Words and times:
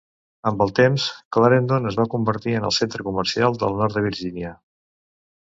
Amb 0.51 0.61
el 0.63 0.71
temps, 0.77 1.03
Clarendon 1.37 1.85
es 1.89 1.97
va 1.99 2.05
convertir 2.15 2.57
en 2.61 2.67
el 2.71 2.75
centre 2.79 3.07
comercial 3.09 3.61
del 3.67 3.79
nord 3.83 4.01
de 4.01 4.05
Virgínia. 4.09 4.57